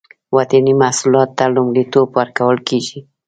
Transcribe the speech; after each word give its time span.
وطني 0.37 0.73
محصولاتو 0.81 1.35
ته 1.37 1.45
لومړیتوب 1.55 2.07
ورکول 2.19 2.57
کیږي 2.67 2.99